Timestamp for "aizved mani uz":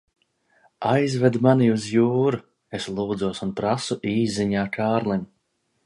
0.91-1.85